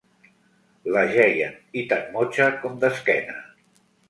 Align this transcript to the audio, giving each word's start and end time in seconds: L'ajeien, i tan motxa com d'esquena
L'ajeien, 0.95 1.53
i 1.83 1.83
tan 1.93 2.09
motxa 2.17 2.49
com 2.65 2.81
d'esquena 2.87 3.39